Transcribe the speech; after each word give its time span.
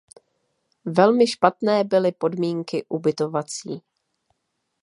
Velmi 0.85 1.27
špatné 1.27 1.83
byly 1.83 2.11
podmínky 2.11 2.85
ubytovací. 2.89 3.83